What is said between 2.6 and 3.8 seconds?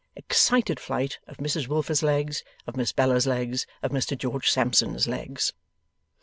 of Miss Bella's legs,